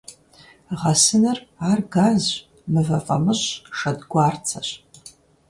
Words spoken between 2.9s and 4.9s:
фӀамыщӀщ, шэдгуарцэщ.